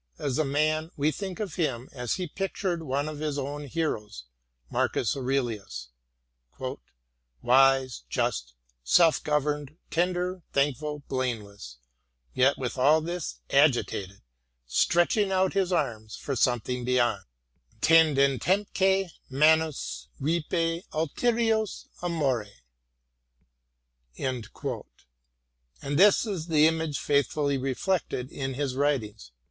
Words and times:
As 0.17 0.39
a 0.39 0.43
man 0.43 0.89
we 0.97 1.11
think 1.11 1.39
of 1.39 1.57
him 1.57 1.87
as 1.91 2.15
he 2.15 2.25
pictured 2.25 2.81
one 2.81 3.07
of 3.07 3.19
his 3.19 3.37
own 3.37 3.65
heroes— 3.65 4.23
Marcus 4.71 5.15
Aurelius:" 5.15 5.89
Wise, 7.43 8.01
just, 8.09 8.55
self 8.83 9.23
governed, 9.23 9.77
tender, 9.91 10.41
thankful, 10.53 11.03
blameless; 11.07 11.77
yet 12.33 12.57
with 12.57 12.79
all 12.79 12.99
this 13.01 13.41
agitated, 13.51 14.23
stretching 14.65 15.31
out 15.31 15.53
his 15.53 15.71
arms 15.71 16.15
for 16.15 16.35
something 16.35 16.83
beyond— 16.83 17.23
tendentemque 17.81 19.11
tnanus 19.29 20.07
rifa 20.19 20.81
ulterioris 20.93 21.85
amore"; 22.01 22.47
and 25.83 25.99
this 25.99 26.25
is 26.25 26.47
the 26.47 26.65
image 26.65 26.97
faithfully 26.97 27.59
reflected 27.59 28.31
in 28.31 28.55
his 28.55 28.73
writings. 28.75 29.29